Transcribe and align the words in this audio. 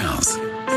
15. 0.00 0.69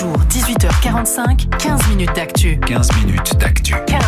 Jours, 0.00 0.18
18h45, 0.28 1.56
15 1.56 1.88
minutes 1.88 2.14
d'actu. 2.14 2.60
15 2.60 2.88
minutes 2.96 3.36
d'actu. 3.38 3.74
15 3.86 4.00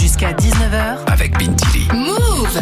jusqu'à 0.00 0.32
19h. 0.32 1.04
Avec 1.06 1.38
Bintili. 1.38 1.86
Move 1.94 2.60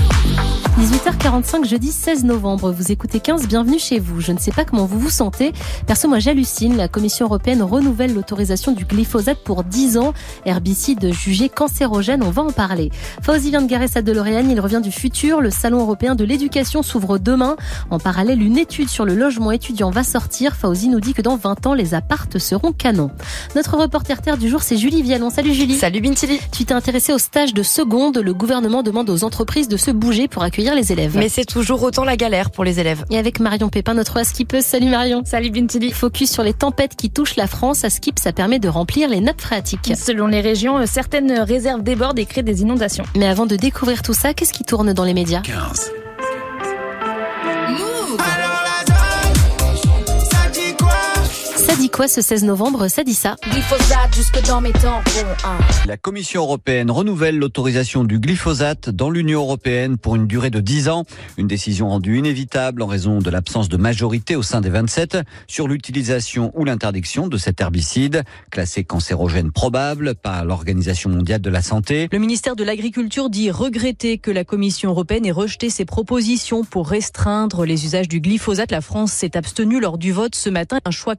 18h45, 0.78 1.66
jeudi 1.66 1.90
16 1.90 2.24
novembre. 2.24 2.70
Vous 2.70 2.92
écoutez 2.92 3.18
15, 3.18 3.48
bienvenue 3.48 3.78
chez 3.78 3.98
vous. 3.98 4.20
Je 4.20 4.30
ne 4.32 4.38
sais 4.38 4.50
pas 4.50 4.66
comment 4.66 4.84
vous 4.84 4.98
vous 4.98 5.08
sentez. 5.08 5.54
Perso, 5.86 6.06
moi 6.06 6.18
j'hallucine. 6.18 6.76
La 6.76 6.86
Commission 6.86 7.24
européenne 7.24 7.62
renouvelle 7.62 8.12
l'autorisation 8.12 8.72
du 8.72 8.84
glyphosate 8.84 9.38
pour 9.42 9.64
10 9.64 9.96
ans. 9.96 10.12
Herbicide 10.44 11.14
jugé 11.14 11.48
cancérogène, 11.48 12.22
on 12.22 12.28
va 12.28 12.42
en 12.42 12.52
parler. 12.52 12.90
Fauzi 13.22 13.48
vient 13.48 13.62
de 13.62 13.68
garer 13.68 13.88
sa 13.88 14.02
DeLorean, 14.02 14.50
il 14.50 14.60
revient 14.60 14.82
du 14.82 14.92
futur. 14.92 15.40
Le 15.40 15.48
Salon 15.48 15.80
européen 15.80 16.14
de 16.14 16.24
l'éducation 16.24 16.82
s'ouvre 16.82 17.16
demain. 17.16 17.56
En 17.88 17.98
parallèle, 17.98 18.42
une 18.42 18.58
étude 18.58 18.90
sur 18.90 19.06
le 19.06 19.14
logement 19.14 19.52
étudiant 19.52 19.88
va 19.88 20.04
sortir. 20.04 20.56
Fauzi 20.56 20.90
nous 20.90 21.00
dit 21.00 21.14
que 21.14 21.22
dans 21.22 21.36
20 21.36 21.68
ans, 21.68 21.74
les 21.74 21.94
appartes 21.94 22.38
seront 22.38 22.65
canons. 22.72 23.10
Notre 23.54 23.76
reporter 23.76 24.22
terre 24.22 24.38
du 24.38 24.48
jour, 24.48 24.62
c'est 24.62 24.76
Julie 24.76 25.02
Vialon. 25.02 25.30
Salut 25.30 25.54
Julie. 25.54 25.76
Salut 25.76 26.00
Bintili. 26.00 26.40
Tu 26.52 26.64
t'es 26.64 26.74
intéressée 26.74 27.12
au 27.12 27.18
stage 27.18 27.54
de 27.54 27.62
seconde. 27.62 28.18
Le 28.18 28.34
gouvernement 28.34 28.82
demande 28.82 29.10
aux 29.10 29.24
entreprises 29.24 29.68
de 29.68 29.76
se 29.76 29.90
bouger 29.90 30.28
pour 30.28 30.42
accueillir 30.42 30.74
les 30.74 30.92
élèves. 30.92 31.16
Mais 31.16 31.28
c'est 31.28 31.44
toujours 31.44 31.82
autant 31.82 32.04
la 32.04 32.16
galère 32.16 32.50
pour 32.50 32.64
les 32.64 32.80
élèves. 32.80 33.04
Et 33.10 33.18
avec 33.18 33.40
Marion 33.40 33.68
Pépin, 33.68 33.94
notre 33.94 34.24
skippeuse. 34.24 34.64
Salut 34.64 34.88
Marion. 34.88 35.22
Salut 35.24 35.50
Bintili. 35.50 35.92
Focus 35.92 36.30
sur 36.30 36.42
les 36.42 36.54
tempêtes 36.54 36.96
qui 36.96 37.10
touchent 37.10 37.36
la 37.36 37.46
France. 37.46 37.84
À 37.84 37.90
Skip, 37.90 38.18
ça 38.18 38.32
permet 38.32 38.58
de 38.58 38.68
remplir 38.68 39.08
les 39.08 39.20
nappes 39.20 39.40
phréatiques. 39.40 39.92
Selon 39.96 40.26
les 40.26 40.40
régions, 40.40 40.78
euh, 40.78 40.86
certaines 40.86 41.32
réserves 41.32 41.82
débordent 41.82 42.18
et 42.18 42.26
créent 42.26 42.42
des 42.42 42.62
inondations. 42.62 43.04
Mais 43.16 43.26
avant 43.26 43.46
de 43.46 43.56
découvrir 43.56 44.02
tout 44.02 44.14
ça, 44.14 44.34
qu'est-ce 44.34 44.52
qui 44.52 44.64
tourne 44.64 44.92
dans 44.92 45.04
les 45.04 45.14
médias? 45.14 45.40
15. 45.40 45.92
Ça 48.18 48.45
dit 51.78 51.90
quoi 51.90 52.08
ce 52.08 52.22
16 52.22 52.44
novembre 52.44 52.88
Ça 52.88 53.04
dit 53.04 53.14
ça. 53.14 53.36
Glyphosate 53.50 54.14
jusque 54.14 54.46
dans 54.46 54.60
mes 54.60 54.72
tampons. 54.72 55.10
La 55.86 55.96
Commission 55.96 56.42
européenne 56.42 56.90
renouvelle 56.90 57.38
l'autorisation 57.38 58.04
du 58.04 58.18
glyphosate 58.18 58.88
dans 58.88 59.10
l'Union 59.10 59.40
européenne 59.40 59.98
pour 59.98 60.16
une 60.16 60.26
durée 60.26 60.50
de 60.50 60.60
10 60.60 60.88
ans. 60.88 61.04
Une 61.36 61.46
décision 61.46 61.88
rendue 61.88 62.18
inévitable 62.18 62.82
en 62.82 62.86
raison 62.86 63.18
de 63.18 63.30
l'absence 63.30 63.68
de 63.68 63.76
majorité 63.76 64.36
au 64.36 64.42
sein 64.42 64.60
des 64.60 64.70
27 64.70 65.18
sur 65.48 65.68
l'utilisation 65.68 66.50
ou 66.54 66.64
l'interdiction 66.64 67.28
de 67.28 67.36
cet 67.36 67.60
herbicide, 67.60 68.22
classé 68.50 68.84
cancérogène 68.84 69.52
probable 69.52 70.14
par 70.14 70.44
l'Organisation 70.44 71.10
mondiale 71.10 71.40
de 71.40 71.50
la 71.50 71.62
santé. 71.62 72.08
Le 72.10 72.18
ministère 72.18 72.56
de 72.56 72.64
l'Agriculture 72.64 73.28
dit 73.28 73.50
regretter 73.50 74.18
que 74.18 74.30
la 74.30 74.44
Commission 74.44 74.90
européenne 74.90 75.26
ait 75.26 75.32
rejeté 75.32 75.68
ses 75.68 75.84
propositions 75.84 76.64
pour 76.64 76.88
restreindre 76.88 77.66
les 77.66 77.84
usages 77.84 78.08
du 78.08 78.20
glyphosate. 78.20 78.70
La 78.70 78.80
France 78.80 79.12
s'est 79.12 79.36
abstenue 79.36 79.80
lors 79.80 79.98
du 79.98 80.12
vote 80.12 80.34
ce 80.34 80.48
matin, 80.48 80.78
un 80.84 80.90
choix 80.90 81.16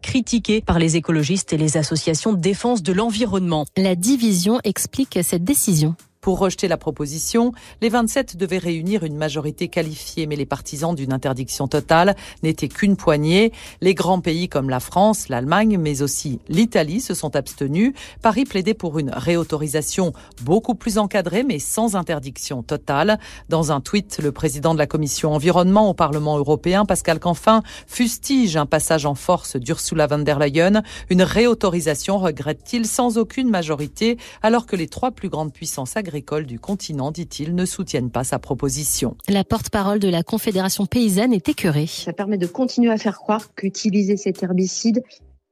par 0.66 0.80
les 0.80 0.96
écologistes 0.96 1.54
et 1.54 1.58
les 1.58 1.78
associations 1.78 2.34
de 2.34 2.40
défense 2.40 2.82
de 2.82 2.94
l'environnement. 2.94 3.66
La 3.76 3.96
division 3.96 4.60
explique 4.64 5.20
cette 5.22 5.44
décision. 5.44 5.96
Pour 6.28 6.40
rejeter 6.40 6.68
la 6.68 6.76
proposition, 6.76 7.54
les 7.82 7.88
27 7.88 8.36
devaient 8.36 8.58
réunir 8.58 9.06
une 9.06 9.16
majorité 9.16 9.70
qualifiée, 9.70 10.28
mais 10.28 10.36
les 10.36 10.46
partisans 10.46 10.94
d'une 10.94 11.14
interdiction 11.14 11.70
totale 11.70 12.18
n'étaient 12.44 12.68
qu'une 12.68 12.98
poignée. 12.98 13.54
Les 13.80 13.94
grands 13.94 14.20
pays 14.20 14.50
comme 14.50 14.70
la 14.70 14.82
France, 14.82 15.30
l'Allemagne, 15.30 15.78
mais 15.80 16.02
aussi 16.02 16.42
l'Italie 16.50 17.00
se 17.00 17.14
sont 17.14 17.38
abstenus. 17.38 17.94
Paris 18.22 18.44
plaidait 18.44 18.74
pour 18.74 19.00
une 19.00 19.10
réautorisation 19.10 20.12
beaucoup 20.42 20.76
plus 20.76 20.98
encadrée, 20.98 21.44
mais 21.44 21.60
sans 21.60 21.96
interdiction 21.96 22.62
totale. 22.62 23.20
Dans 23.48 23.72
un 23.72 23.80
tweet, 23.80 24.20
le 24.22 24.34
président 24.34 24.74
de 24.74 24.80
la 24.80 24.86
commission 24.86 25.32
environnement 25.32 25.90
au 25.90 25.94
Parlement 25.94 26.38
européen, 26.38 26.84
Pascal 26.84 27.22
Canfin, 27.22 27.64
fustige 27.88 28.58
un 28.58 28.66
passage 28.66 29.06
en 29.06 29.16
force 29.16 29.56
d'Ursula 29.56 30.08
von 30.08 30.20
der 30.20 30.40
Leyen. 30.40 30.84
Une 31.10 31.22
réautorisation, 31.22 32.18
regrette-t-il, 32.18 32.86
sans 32.86 33.18
aucune 33.18 33.50
majorité, 33.50 34.18
alors 34.44 34.66
que 34.66 34.76
les 34.76 34.90
trois 34.90 35.12
plus 35.12 35.30
grandes 35.30 35.54
puissances 35.54 35.96
agricoles 35.96 36.17
du 36.46 36.60
continent, 36.60 37.12
dit-il, 37.12 37.56
ne 37.56 37.66
soutiennent 37.66 38.12
pas 38.12 38.24
sa 38.24 38.40
proposition. 38.40 39.16
La 39.28 39.44
porte-parole 39.44 40.00
de 40.00 40.10
la 40.10 40.24
Confédération 40.24 40.86
paysanne 40.86 41.34
est 41.34 41.50
écœurée. 41.50 41.88
Ça 41.88 42.14
permet 42.14 42.38
de 42.38 42.48
continuer 42.48 42.92
à 42.92 42.98
faire 42.98 43.18
croire 43.18 43.54
qu'utiliser 43.56 44.18
cet 44.18 44.44
herbicide 44.44 45.04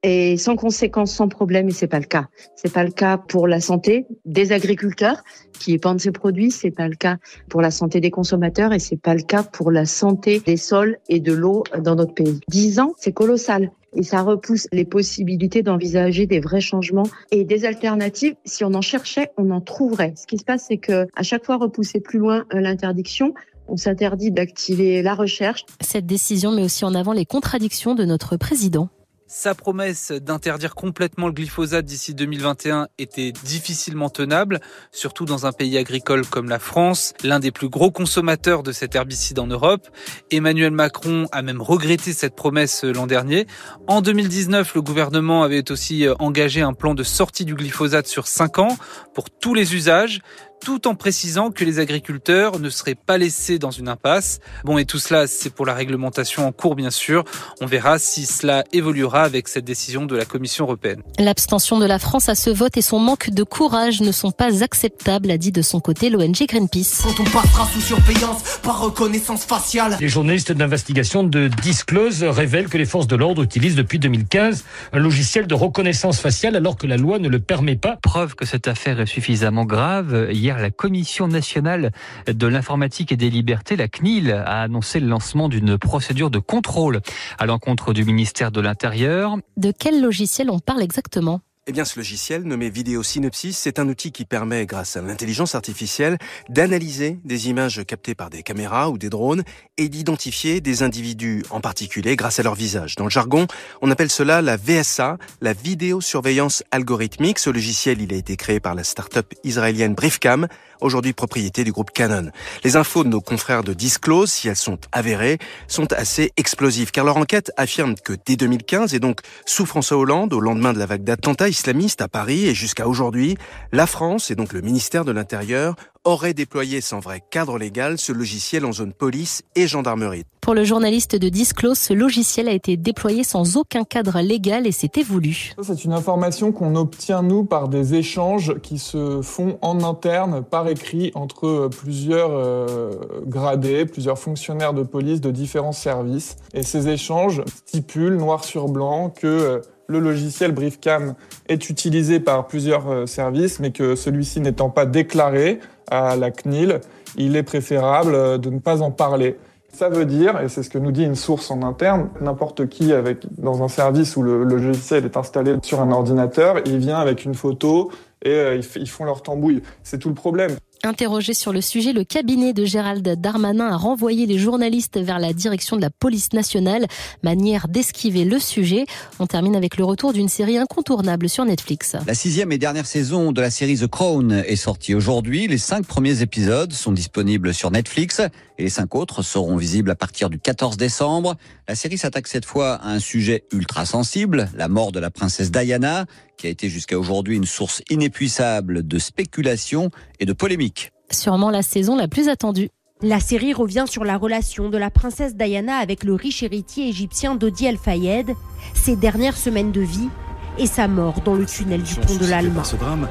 est 0.04 0.38
sans 0.38 0.56
conséquence, 0.56 1.12
sans 1.12 1.28
problème, 1.28 1.70
et 1.70 1.72
c'est 1.72 1.88
pas 1.88 2.00
le 2.00 2.06
cas. 2.06 2.28
C'est 2.56 2.72
pas 2.72 2.84
le 2.84 2.92
cas 2.92 3.18
pour 3.18 3.48
la 3.48 3.60
santé 3.60 4.06
des 4.26 4.52
agriculteurs 4.52 5.24
qui 5.60 5.74
épandent 5.74 6.00
ces 6.00 6.12
produits, 6.12 6.52
c'est 6.52 6.72
pas 6.72 6.88
le 6.88 6.96
cas 6.96 7.18
pour 7.50 7.62
la 7.62 7.72
santé 7.72 8.02
des 8.02 8.12
consommateurs 8.12 8.72
et 8.72 8.80
c'est 8.80 9.02
pas 9.02 9.16
le 9.16 9.24
cas 9.24 9.42
pour 9.42 9.72
la 9.72 9.86
santé 9.86 10.42
des 10.46 10.58
sols 10.58 10.98
et 11.10 11.20
de 11.20 11.34
l'eau 11.34 11.64
dans 11.80 11.96
notre 11.96 12.14
pays. 12.14 12.40
Dix 12.50 12.80
ans, 12.80 12.94
c'est 12.98 13.14
colossal 13.14 13.72
et 13.96 14.04
ça 14.04 14.22
repousse 14.22 14.68
les 14.72 14.86
possibilités 14.86 15.64
d'envisager 15.64 16.26
des 16.26 16.40
vrais 16.40 16.62
changements 16.62 17.08
et 17.32 17.44
des 17.44 17.66
alternatives. 17.66 18.36
Si 18.46 18.64
on 18.64 18.74
en 18.74 18.82
cherchait, 18.82 19.32
on 19.38 19.52
en 19.52 19.62
trouverait. 19.62 20.14
Ce 20.16 20.28
qui 20.28 20.38
se 20.38 20.44
passe, 20.44 20.66
c'est 20.68 20.78
que 20.78 21.08
à 21.16 21.24
chaque 21.24 21.46
fois 21.46 21.58
repousser 21.58 22.00
plus 22.00 22.20
loin 22.20 22.46
euh, 22.54 22.60
l'interdiction, 22.60 23.34
on 23.68 23.78
s'interdit 23.78 24.32
d'activer 24.32 25.02
la 25.02 25.16
recherche. 25.16 25.66
Cette 25.82 26.06
décision 26.06 26.52
met 26.52 26.64
aussi 26.64 26.86
en 26.86 26.94
avant 26.94 27.14
les 27.14 27.26
contradictions 27.26 27.96
de 27.96 28.06
notre 28.06 28.38
président. 28.38 28.90
Sa 29.28 29.56
promesse 29.56 30.12
d'interdire 30.12 30.76
complètement 30.76 31.26
le 31.26 31.34
glyphosate 31.34 31.84
d'ici 31.84 32.14
2021 32.14 32.90
était 33.00 33.32
difficilement 33.32 34.12
tenable, 34.12 34.60
surtout 34.92 35.26
dans 35.26 35.48
un 35.48 35.52
pays 35.52 35.80
agricole 35.80 36.28
comme 36.28 36.48
la 36.48 36.60
France, 36.60 37.16
l'un 37.24 37.40
des 37.40 37.50
plus 37.50 37.68
gros 37.68 37.90
consommateurs 37.90 38.62
de 38.62 38.72
cet 38.72 38.94
herbicide 38.94 39.40
en 39.40 39.48
Europe. 39.48 39.88
Emmanuel 40.30 40.70
Macron 40.70 41.26
a 41.32 41.42
même 41.42 41.60
regretté 41.60 42.14
cette 42.14 42.36
promesse 42.36 42.84
l'an 42.84 43.08
dernier. 43.08 43.48
En 43.88 44.04
2019, 44.04 44.76
le 44.76 44.84
gouvernement 44.84 45.42
avait 45.42 45.72
aussi 45.72 46.06
engagé 46.20 46.62
un 46.62 46.74
plan 46.74 46.94
de 46.94 47.02
sortie 47.02 47.46
du 47.46 47.56
glyphosate 47.56 48.06
sur 48.06 48.28
5 48.28 48.60
ans 48.60 48.78
pour 49.16 49.32
tous 49.32 49.56
les 49.56 49.74
usages 49.74 50.22
tout 50.64 50.88
en 50.88 50.96
précisant 50.96 51.52
que 51.52 51.64
les 51.64 51.80
agriculteurs 51.80 52.60
ne 52.60 52.70
seraient 52.70 52.96
pas 52.96 53.18
laissés 53.18 53.60
dans 53.60 53.72
une 53.72 53.88
impasse. 53.88 54.40
Bon, 54.64 54.78
et 54.78 54.86
tout 54.86 55.00
cela, 55.00 55.28
c'est 55.28 55.54
pour 55.54 55.66
la 55.66 55.74
réglementation 55.74 56.48
en 56.48 56.52
cours, 56.52 56.76
bien 56.76 56.90
sûr. 56.90 57.24
On 57.62 57.66
verra 57.66 58.00
si 58.00 58.26
cela 58.26 58.64
évoluera 58.74 59.24
avec 59.24 59.48
cette 59.48 59.66
décision 59.66 60.06
de 60.06 60.16
la 60.16 60.26
Commission 60.26 60.66
européenne. 60.66 61.02
L'abstention 61.20 61.80
de 61.80 61.86
la 61.86 62.00
France 62.00 62.30
à 62.30 62.36
ce 62.36 62.50
vote 62.50 62.78
et 62.78 62.82
son 62.82 63.00
manque 63.00 63.30
de 63.30 63.44
courage 63.44 64.02
ne 64.02 64.12
sont 64.12 64.32
pas 64.32 64.64
acceptables, 64.64 65.30
a 65.32 65.38
dit 65.38 65.52
de 65.52 65.62
son 65.62 65.80
côté 65.80 66.10
l'ONG 66.10 66.46
Greenpeace. 66.48 67.04
Quand 67.04 67.20
on 67.20 67.26
passera 67.26 67.68
sous 67.68 67.82
surveillance 67.82 68.60
par 68.64 68.82
reconnaissance 68.82 69.46
faciale. 69.46 69.98
Les 70.00 70.10
journalistes 70.10 70.52
d'investigation 70.52 71.24
de 71.24 71.48
Disclose 71.48 72.24
révèlent 72.24 72.70
que 72.70 72.78
les 72.78 72.86
forces 72.86 73.08
de 73.08 73.16
l'ordre 73.16 73.44
utilisent 73.44 73.76
depuis 73.76 74.00
2015 74.00 74.64
un 74.94 75.00
logiciel 75.00 75.48
de 75.48 75.54
reconnaissance 75.54 76.20
faciale 76.20 76.56
alors 76.56 76.78
que 76.78 76.88
la 76.88 76.98
loi 76.98 77.20
ne 77.20 77.30
le 77.30 77.40
permet 77.40 77.76
pas. 77.76 77.98
Preuve 78.02 78.36
que 78.36 78.46
cette 78.46 78.68
affaire 78.68 79.00
est 79.00 79.06
suffisamment 79.06 79.66
grave. 79.66 80.28
Hier, 80.46 80.60
la 80.60 80.70
Commission 80.70 81.28
nationale 81.28 81.92
de 82.28 82.46
l'informatique 82.46 83.12
et 83.12 83.18
des 83.18 83.32
libertés, 83.32 83.76
la 83.76 83.88
CNIL, 83.88 84.32
a 84.32 84.62
annoncé 84.62 85.00
le 85.00 85.08
lancement 85.08 85.50
d'une 85.50 85.76
procédure 85.80 86.30
de 86.30 86.38
contrôle 86.38 87.02
à 87.40 87.48
l'encontre 87.48 87.94
du 87.94 88.06
ministère 88.06 88.52
de 88.52 88.62
l'Intérieur. 88.62 89.38
De 89.58 89.72
quel 89.72 90.04
logiciel 90.04 90.52
on 90.52 90.60
parle 90.60 90.84
exactement? 90.84 91.42
Eh 91.68 91.72
bien, 91.72 91.84
ce 91.84 91.98
logiciel 91.98 92.44
nommé 92.44 92.70
Vidéo 92.70 93.02
Synopsis, 93.02 93.58
c'est 93.58 93.80
un 93.80 93.90
outil 93.90 94.12
qui 94.12 94.24
permet, 94.24 94.68
grâce 94.68 94.98
à 94.98 95.02
l'intelligence 95.02 95.56
artificielle, 95.56 96.20
d'analyser 96.48 97.18
des 97.26 97.50
images 97.50 97.84
captées 97.86 98.14
par 98.14 98.30
des 98.30 98.44
caméras 98.44 98.92
ou 98.92 99.00
des 99.00 99.10
drones 99.10 99.44
et 99.78 99.90
d'identifier 99.90 100.62
des 100.62 100.84
individus 100.84 101.44
en 101.50 101.62
particulier 101.62 102.16
grâce 102.16 102.40
à 102.40 102.44
leur 102.44 102.54
visage. 102.54 102.96
Dans 102.98 103.06
le 103.06 103.10
jargon, 103.10 103.48
on 103.82 103.90
appelle 103.90 104.12
cela 104.12 104.44
la 104.44 104.58
VSA, 104.58 105.18
la 105.42 105.54
vidéosurveillance 105.54 106.64
algorithmique. 106.70 107.40
Ce 107.40 107.50
logiciel, 107.50 108.00
il 108.00 108.14
a 108.14 108.18
été 108.18 108.38
créé 108.38 108.60
par 108.60 108.76
la 108.76 108.84
start-up 108.84 109.34
israélienne 109.44 109.96
Briefcam, 109.96 110.48
aujourd'hui 110.82 111.14
propriété 111.14 111.64
du 111.64 111.72
groupe 111.72 111.92
Canon. 111.92 112.32
Les 112.64 112.76
infos 112.76 113.04
de 113.04 113.10
nos 113.10 113.22
confrères 113.22 113.64
de 113.64 113.74
Disclose, 113.74 114.32
si 114.32 114.48
elles 114.48 114.56
sont 114.56 114.80
avérées, 114.92 115.38
sont 115.68 115.92
assez 115.94 116.32
explosives, 116.38 116.92
car 116.92 117.06
leur 117.06 117.18
enquête 117.18 117.52
affirme 117.58 117.96
que 117.96 118.14
dès 118.26 118.36
2015, 118.36 118.94
et 118.94 119.00
donc 119.00 119.22
sous 119.46 119.66
François 119.66 119.98
Hollande, 119.98 120.34
au 120.34 120.40
lendemain 120.40 120.74
de 120.74 120.80
la 120.80 120.86
vague 120.86 121.04
d'attentats 121.04 121.50
islamistes 121.50 122.02
à 122.02 122.08
Paris 122.08 122.48
et 122.48 122.54
jusqu'à 122.54 122.88
aujourd'hui, 122.88 123.38
la 123.72 123.88
France, 123.88 124.32
et 124.32 124.36
donc 124.36 124.54
le 124.54 124.62
ministère 124.62 125.06
de 125.06 125.12
l'Intérieur, 125.12 125.76
aurait 126.06 126.34
déployé 126.34 126.82
sans 126.82 127.00
vrai 127.00 127.22
cadre 127.30 127.58
légal 127.58 127.98
ce 127.98 128.12
logiciel 128.12 128.66
en 128.66 128.72
zone 128.72 128.94
police 128.94 129.42
et 129.56 129.68
gendarmerie. 129.68 130.24
Pour 130.40 130.54
le 130.54 130.64
journaliste 130.64 131.16
de 131.16 131.28
Disclose, 131.28 131.80
ce 131.80 131.94
logiciel 131.94 132.48
a 132.48 132.52
été 132.52 132.78
déployé 132.78 133.24
sans 133.24 133.58
aucun 133.58 133.84
cadre 133.84 134.22
légal 134.22 134.68
et 134.68 134.72
c'était 134.72 135.02
voulu. 135.02 135.54
C'est 135.62 135.84
une 135.84 135.94
information 135.94 136.52
qu'on 136.52 136.76
obtient, 136.76 137.24
nous, 137.24 137.44
par 137.44 137.68
des 137.68 137.96
échanges 137.96 138.60
qui 138.62 138.78
se 138.78 139.22
font 139.24 139.58
en 139.62 139.84
interne, 139.84 140.44
par 140.44 140.68
écrit, 140.68 141.12
entre 141.16 141.70
plusieurs 141.70 142.32
euh, 142.32 142.92
gradés, 143.26 143.86
plusieurs 143.86 144.20
fonctionnaires 144.20 144.76
de 144.76 144.84
police 144.84 145.20
de 145.20 145.32
différents 145.32 145.72
services. 145.72 146.38
Et 146.54 146.62
ces 146.62 146.90
échanges 146.90 147.42
stipulent 147.66 148.18
noir 148.18 148.44
sur 148.44 148.68
blanc 148.68 149.10
que 149.10 149.26
euh, 149.26 149.62
le 149.88 150.00
logiciel 150.00 150.52
Briefcam 150.52 151.16
est 151.48 151.70
utilisé 151.70 152.20
par 152.20 152.48
plusieurs 152.48 152.90
euh, 152.90 153.06
services, 153.06 153.60
mais 153.60 153.72
que 153.72 153.96
celui-ci 153.96 154.42
n'étant 154.42 154.70
pas 154.70 154.86
déclaré 154.86 155.60
à 155.90 156.16
la 156.16 156.32
CNIL, 156.32 156.82
il 157.18 157.36
est 157.36 157.44
préférable 157.44 158.40
de 158.40 158.50
ne 158.50 158.60
pas 158.60 158.82
en 158.82 158.92
parler. 158.92 159.38
Ça 159.72 159.90
veut 159.90 160.06
dire, 160.06 160.40
et 160.40 160.48
c'est 160.48 160.64
ce 160.64 160.70
que 160.70 160.78
nous 160.78 160.92
dit 160.92 161.04
une 161.04 161.16
source 161.16 161.52
en 161.52 161.62
interne, 161.62 162.10
n'importe 162.22 162.70
qui 162.70 162.94
avec 162.94 163.26
dans 163.38 163.62
un 163.62 163.68
service 163.68 164.16
où 164.16 164.24
le, 164.24 164.46
logiciel 164.46 165.04
est 165.04 165.18
installé 165.18 165.58
sur 165.64 165.82
un 165.82 165.92
ordinateur, 165.92 166.60
il 166.66 166.78
vient 166.78 166.98
avec 166.98 167.26
une 167.26 167.36
photo 167.36 167.92
et 168.24 168.30
euh, 168.30 168.62
ils 168.78 168.90
font 168.90 169.04
leur 169.04 169.22
tambouille. 169.22 169.62
C'est 169.84 170.00
tout 170.00 170.08
le 170.08 170.16
problème. 170.16 170.52
Interrogé 170.86 171.34
sur 171.34 171.52
le 171.52 171.62
sujet, 171.62 171.94
le 171.94 172.04
cabinet 172.04 172.54
de 172.54 172.64
Gérald 172.64 173.08
Darmanin 173.20 173.70
a 173.70 173.76
renvoyé 173.76 174.28
les 174.28 174.38
journalistes 174.38 175.00
vers 175.00 175.18
la 175.18 175.34
direction 175.34 175.78
de 175.78 175.82
la 175.82 175.90
police 175.90 176.32
nationale, 176.32 176.86
manière 177.24 177.68
d'esquiver 177.68 178.24
le 178.24 178.38
sujet. 178.38 178.86
On 179.18 179.26
termine 179.26 179.56
avec 179.56 179.78
le 179.78 179.84
retour 179.84 180.14
d'une 180.14 180.30
série 180.30 180.60
incontournable 180.60 181.28
sur 181.28 181.44
Netflix. 181.44 181.96
La 182.06 182.14
sixième 182.14 182.52
et 182.52 182.60
dernière 182.60 182.86
saison 182.86 183.32
de 183.32 183.42
la 183.42 183.50
série 183.50 183.80
The 183.80 183.88
Crown 183.88 184.44
est 184.46 184.56
sortie 184.56 184.94
aujourd'hui. 184.94 185.48
Les 185.48 185.58
cinq 185.58 185.88
premiers 185.88 186.22
épisodes 186.22 186.72
sont 186.72 186.92
disponibles 186.92 187.56
sur 187.56 187.72
Netflix 187.72 188.22
et 188.58 188.64
les 188.64 188.70
cinq 188.70 188.96
autres 188.96 189.22
seront 189.22 189.58
visibles 189.58 189.92
à 189.92 189.96
partir 189.96 190.30
du 190.30 190.40
14 190.40 190.78
décembre. 190.78 191.36
La 191.68 191.76
série 191.76 191.98
s'attaque 191.98 192.28
cette 192.28 192.46
fois 192.46 192.76
à 192.76 192.90
un 192.90 193.00
sujet 193.00 193.44
ultra 193.52 193.86
sensible, 193.86 194.50
la 194.56 194.68
mort 194.68 194.92
de 194.92 195.00
la 195.00 195.12
princesse 195.12 195.52
Diana, 195.52 196.06
qui 196.38 196.48
a 196.48 196.50
été 196.50 196.70
jusqu'à 196.70 196.98
aujourd'hui 196.98 197.36
une 197.36 197.46
source 197.46 197.82
inépuisable 197.90 198.88
de 198.88 199.00
spéculation 199.00 199.90
et 200.20 200.26
de 200.26 200.34
polémiques. 200.34 200.92
Sûrement 201.12 201.50
la 201.50 201.62
saison 201.62 201.96
la 201.96 202.08
plus 202.08 202.30
attendue. 202.30 202.70
La 203.02 203.20
série 203.20 203.54
revient 203.54 203.86
sur 203.88 204.06
la 204.06 204.18
relation 204.18 204.70
de 204.70 204.78
la 204.78 204.90
princesse 204.90 205.36
Diana 205.36 205.76
avec 205.76 206.04
le 206.04 206.14
riche 206.14 206.44
héritier 206.44 206.88
égyptien 206.88 207.36
Dodi 207.36 207.66
El 207.66 207.78
Fayed, 207.78 208.34
ses 208.74 208.96
dernières 208.96 209.38
semaines 209.38 209.74
de 209.74 209.82
vie 209.82 210.10
et 210.58 210.66
sa 210.66 210.88
mort 210.88 211.22
dans 211.22 211.36
le 211.36 211.46
tunnel 211.46 211.84
du 211.84 211.96
pont 211.96 212.16
de 212.16 212.26
l'Alma. 212.26 212.64
ce 212.64 212.78
drame, 212.78 213.10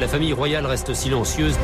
la 0.00 0.08
famille 0.08 0.32
royale 0.32 0.66
reste 0.66 0.94
silencieuse. 0.94 1.54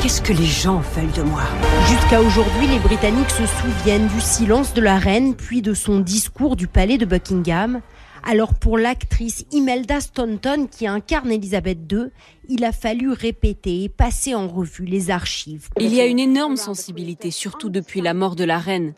Qu'est-ce 0.00 0.22
que 0.22 0.32
les 0.32 0.46
gens 0.46 0.80
veulent 0.94 1.10
de 1.10 1.22
moi? 1.22 1.42
Jusqu'à 1.88 2.20
aujourd'hui, 2.20 2.68
les 2.68 2.78
Britanniques 2.78 3.30
se 3.30 3.44
souviennent 3.46 4.06
du 4.06 4.20
silence 4.20 4.72
de 4.72 4.80
la 4.80 4.96
reine, 4.96 5.34
puis 5.34 5.60
de 5.60 5.74
son 5.74 5.98
discours 5.98 6.54
du 6.54 6.68
palais 6.68 6.98
de 6.98 7.04
Buckingham. 7.04 7.80
Alors 8.22 8.54
pour 8.54 8.78
l'actrice 8.78 9.44
Imelda 9.50 10.00
Staunton 10.00 10.68
qui 10.70 10.86
incarne 10.86 11.32
Elisabeth 11.32 11.78
II, 11.90 12.10
il 12.48 12.64
a 12.64 12.70
fallu 12.70 13.10
répéter 13.10 13.82
et 13.84 13.88
passer 13.88 14.36
en 14.36 14.46
revue 14.46 14.84
les 14.84 15.10
archives. 15.10 15.68
Il 15.80 15.92
y 15.92 16.00
a 16.00 16.06
une 16.06 16.20
énorme 16.20 16.56
sensibilité, 16.56 17.32
surtout 17.32 17.68
depuis 17.68 18.00
la 18.00 18.14
mort 18.14 18.36
de 18.36 18.44
la 18.44 18.58
reine. 18.58 18.94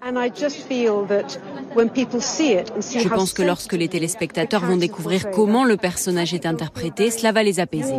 Je 2.97 3.09
pense 3.09 3.33
que 3.33 3.43
lorsque 3.43 3.73
les 3.73 3.89
téléspectateurs 3.89 4.67
vont 4.67 4.77
découvrir 4.77 5.31
comment 5.31 5.65
le 5.65 5.79
personnage 5.79 6.35
est 6.35 6.45
interprété, 6.45 7.11
cela 7.11 7.33
va 7.33 7.43
les 7.43 7.59
apaiser. 7.59 7.95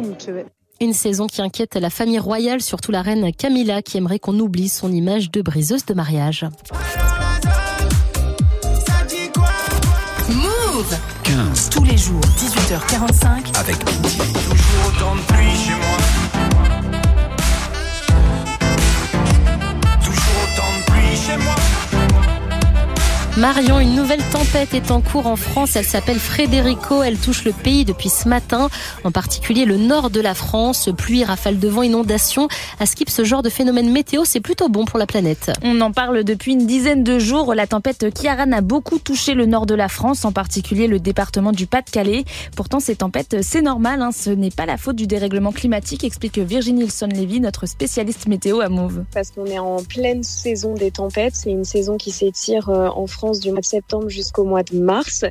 Une 0.81 0.93
saison 0.93 1.27
qui 1.27 1.43
inquiète 1.43 1.75
la 1.75 1.91
famille 1.91 2.17
royale, 2.17 2.59
surtout 2.59 2.91
la 2.91 3.03
reine 3.03 3.31
Camilla, 3.31 3.83
qui 3.83 3.97
aimerait 3.97 4.17
qu'on 4.17 4.39
oublie 4.39 4.67
son 4.67 4.91
image 4.91 5.29
de 5.29 5.43
briseuse 5.43 5.85
de 5.85 5.93
mariage. 5.93 6.43
Move 10.27 10.97
15. 11.21 11.69
Tous 11.69 11.83
les 11.83 11.97
jours, 11.97 12.21
18h45. 12.35 13.59
Avec 13.59 13.77
Toujours 13.77 14.87
autant 14.87 15.15
de 15.15 15.21
pluie 15.21 15.55
chez 15.55 15.75
moi. 15.75 15.90
Marion, 23.37 23.79
une 23.79 23.95
nouvelle 23.95 24.21
tempête 24.29 24.73
est 24.73 24.91
en 24.91 24.99
cours 24.99 25.25
en 25.25 25.37
France. 25.37 25.77
Elle 25.77 25.85
s'appelle 25.85 26.19
Frédérico. 26.19 27.01
Elle 27.01 27.17
touche 27.17 27.45
le 27.45 27.53
pays 27.53 27.85
depuis 27.85 28.09
ce 28.09 28.27
matin, 28.27 28.69
en 29.05 29.11
particulier 29.11 29.63
le 29.63 29.77
nord 29.77 30.09
de 30.09 30.19
la 30.19 30.33
France. 30.33 30.89
Pluie, 30.97 31.23
rafales 31.23 31.57
de 31.57 31.67
vent, 31.69 31.81
inondations. 31.81 32.49
À 32.81 32.85
skip 32.85 33.09
ce 33.09 33.23
genre 33.23 33.41
de 33.41 33.49
phénomène 33.49 33.89
météo, 33.89 34.25
c'est 34.25 34.41
plutôt 34.41 34.67
bon 34.67 34.83
pour 34.83 34.99
la 34.99 35.05
planète. 35.05 35.49
On 35.63 35.79
en 35.79 35.93
parle 35.93 36.25
depuis 36.25 36.51
une 36.51 36.67
dizaine 36.67 37.05
de 37.05 37.19
jours. 37.19 37.55
La 37.55 37.67
tempête 37.67 38.13
Kiaran 38.13 38.51
a 38.51 38.59
beaucoup 38.59 38.99
touché 38.99 39.33
le 39.33 39.45
nord 39.45 39.65
de 39.65 39.75
la 39.75 39.87
France, 39.87 40.25
en 40.25 40.33
particulier 40.33 40.87
le 40.87 40.99
département 40.99 41.53
du 41.53 41.67
Pas-de-Calais. 41.67 42.25
Pourtant, 42.57 42.81
ces 42.81 42.97
tempêtes, 42.97 43.37
c'est 43.43 43.61
normal. 43.61 44.01
Hein. 44.01 44.11
Ce 44.11 44.29
n'est 44.29 44.51
pas 44.51 44.65
la 44.65 44.75
faute 44.75 44.97
du 44.97 45.07
dérèglement 45.07 45.53
climatique, 45.53 46.03
explique 46.03 46.37
Virginie 46.37 46.83
Ilson-Lévy, 46.83 47.39
notre 47.39 47.65
spécialiste 47.65 48.27
météo 48.27 48.59
à 48.59 48.67
Mauve. 48.67 49.05
Parce 49.13 49.31
qu'on 49.31 49.45
est 49.45 49.59
en 49.59 49.77
pleine 49.83 50.21
saison 50.21 50.73
des 50.73 50.91
tempêtes. 50.91 51.35
C'est 51.37 51.51
une 51.51 51.63
saison 51.63 51.95
qui 51.95 52.11
s'étire 52.11 52.69
euh, 52.69 52.89
en 52.93 53.07
France 53.07 53.20
du 53.29 53.51
mois 53.51 53.61
de 53.61 53.65
septembre 53.65 54.09
jusqu'au 54.09 54.43
mois 54.43 54.63
de 54.63 54.77
mars 54.77 55.25